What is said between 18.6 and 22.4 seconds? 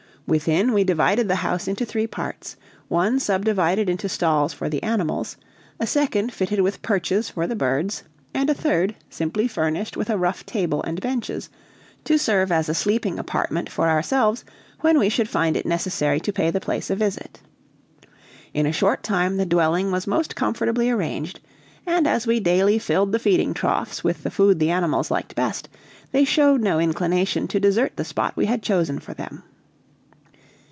a short time the dwelling was most comfortably arranged, and as we